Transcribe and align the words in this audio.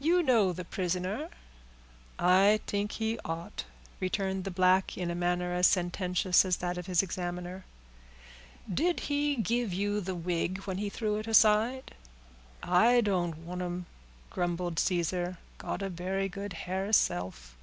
"You 0.00 0.22
know 0.22 0.54
the 0.54 0.64
prisoner?" 0.64 1.28
"I 2.18 2.58
t'ink 2.66 2.92
he 2.92 3.18
ought," 3.22 3.64
returned 4.00 4.44
the 4.44 4.50
black, 4.50 4.96
in 4.96 5.10
a 5.10 5.14
manner 5.14 5.52
as 5.52 5.66
sententious 5.66 6.46
as 6.46 6.56
that 6.56 6.78
of 6.78 6.86
his 6.86 7.02
examiner. 7.02 7.66
"Did 8.72 8.98
he 9.12 9.36
give 9.36 9.74
you 9.74 10.00
the 10.00 10.14
wig 10.14 10.56
when 10.60 10.78
he 10.78 10.88
threw 10.88 11.16
it 11.18 11.26
aside?" 11.26 11.94
"I 12.62 13.02
don't 13.02 13.36
want 13.44 13.60
'em," 13.60 13.84
grumbled 14.30 14.78
Caesar; 14.78 15.36
"got 15.58 15.82
a 15.82 15.90
berry 15.90 16.30
good 16.30 16.54
hair 16.54 16.86
heself." 16.86 17.54